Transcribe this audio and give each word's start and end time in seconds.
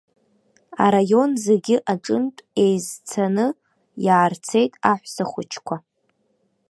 Араион 0.85 1.31
зегьы 1.45 1.75
аҿынтә 1.93 2.41
еизцаны 2.63 3.47
иаарцеит 4.05 4.73
аҳәсахәыҷқәа. 4.91 5.75